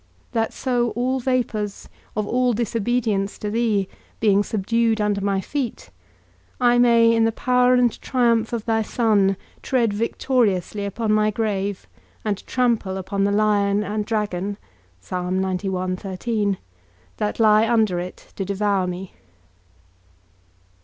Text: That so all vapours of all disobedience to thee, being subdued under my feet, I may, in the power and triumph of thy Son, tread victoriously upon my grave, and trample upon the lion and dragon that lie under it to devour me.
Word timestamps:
That 0.31 0.51
so 0.51 0.89
all 0.95 1.19
vapours 1.19 1.87
of 2.17 2.25
all 2.27 2.53
disobedience 2.53 3.37
to 3.37 3.51
thee, 3.51 3.87
being 4.19 4.41
subdued 4.41 4.99
under 4.99 5.21
my 5.21 5.41
feet, 5.41 5.91
I 6.59 6.79
may, 6.79 7.13
in 7.15 7.23
the 7.25 7.31
power 7.31 7.75
and 7.75 8.01
triumph 8.01 8.51
of 8.51 8.65
thy 8.65 8.81
Son, 8.81 9.37
tread 9.61 9.93
victoriously 9.93 10.85
upon 10.85 11.11
my 11.11 11.29
grave, 11.29 11.85
and 12.25 12.43
trample 12.47 12.97
upon 12.97 13.25
the 13.25 13.31
lion 13.31 13.83
and 13.83 14.03
dragon 14.03 14.57
that 15.09 15.59
lie 17.39 17.69
under 17.69 17.99
it 17.99 18.33
to 18.37 18.43
devour 18.43 18.87
me. 18.87 19.13